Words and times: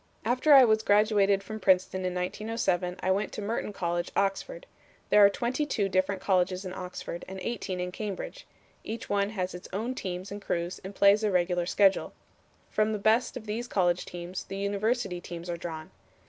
"After 0.25 0.51
I 0.55 0.63
was 0.65 0.81
graduated 0.81 1.43
from 1.43 1.59
Princeton 1.59 2.03
in 2.05 2.15
1907 2.15 2.97
I 3.03 3.11
went 3.11 3.31
to 3.33 3.41
Merton 3.43 3.71
College, 3.71 4.09
Oxford. 4.15 4.65
There 5.11 5.23
are 5.23 5.29
twenty 5.29 5.63
two 5.63 5.87
different 5.89 6.21
colleges 6.23 6.65
in 6.65 6.73
Oxford 6.73 7.23
and 7.27 7.39
eighteen 7.39 7.79
in 7.79 7.91
Cambridge. 7.91 8.47
Each 8.83 9.11
one 9.11 9.29
has 9.29 9.53
its 9.53 9.67
own 9.71 9.93
teams 9.93 10.31
and 10.31 10.41
crews 10.41 10.81
and 10.83 10.95
plays 10.95 11.23
a 11.23 11.29
regular 11.29 11.67
schedule. 11.67 12.13
From 12.71 12.93
the 12.93 12.97
best 12.97 13.37
of 13.37 13.45
these 13.45 13.67
college 13.67 14.05
teams 14.05 14.45
the 14.45 14.57
university 14.57 15.21
teams 15.21 15.51
are 15.51 15.55
drawn. 15.57 15.91